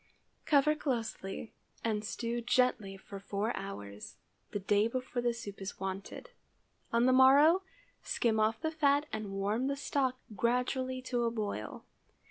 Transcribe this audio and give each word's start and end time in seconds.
Cover 0.47 0.73
closely 0.73 1.53
and 1.83 2.03
stew 2.03 2.41
gently 2.41 2.97
for 2.97 3.19
four 3.19 3.55
hours, 3.55 4.15
the 4.49 4.57
day 4.57 4.87
before 4.87 5.21
the 5.21 5.31
soup 5.31 5.61
is 5.61 5.79
wanted. 5.79 6.31
On 6.91 7.05
the 7.05 7.13
morrow, 7.13 7.61
skim 8.01 8.39
off 8.39 8.59
the 8.59 8.71
fat 8.71 9.05
and 9.13 9.29
warm 9.31 9.67
the 9.67 9.75
stock 9.77 10.17
gradually 10.35 11.03
to 11.03 11.23
a 11.25 11.29
boil. 11.29 11.85